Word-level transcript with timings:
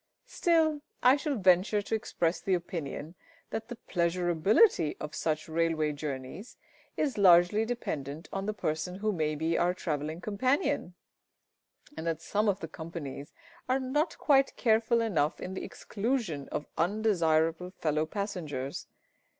Still, 0.25 0.81
I 1.03 1.15
shall 1.15 1.35
venture 1.35 1.83
to 1.83 1.93
express 1.93 2.41
the 2.41 2.55
opinion 2.55 3.13
that 3.51 3.67
the 3.67 3.75
pleasurability 3.87 4.97
of 4.99 5.13
such 5.13 5.47
railway 5.47 5.91
journeys 5.91 6.57
is 6.97 7.19
largely 7.19 7.65
dependent 7.65 8.25
upon 8.29 8.47
the 8.47 8.53
person 8.55 8.95
who 8.95 9.11
may 9.11 9.35
be 9.35 9.59
our 9.59 9.75
travelling 9.75 10.19
companion, 10.19 10.95
and 11.95 12.07
that 12.07 12.19
some 12.19 12.49
of 12.49 12.61
the 12.61 12.67
companies 12.67 13.31
are 13.69 13.79
not 13.79 14.17
quite 14.17 14.55
careful 14.55 15.01
enough 15.01 15.39
in 15.39 15.53
the 15.53 15.63
exclusion 15.63 16.49
of 16.49 16.65
undesirable 16.79 17.69
fellow 17.69 18.07
passengers. 18.07 18.87